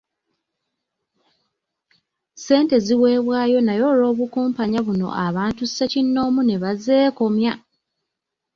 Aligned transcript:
Ssente 2.33 2.75
ziweebwayo 2.85 3.57
naye 3.63 3.83
olw’obukumpanya 3.91 4.79
buno, 4.87 5.07
abantu 5.27 5.63
ssekinnoomu 5.65 6.41
ne 6.43 6.55
bazeekomya. 6.63 7.53